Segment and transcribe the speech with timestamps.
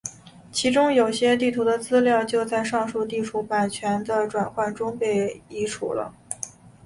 [0.51, 6.11] 其中有些地图的资料就在上述地图版权的转换中被移除了。